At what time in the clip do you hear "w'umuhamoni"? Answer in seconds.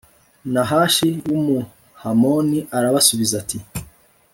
1.29-2.59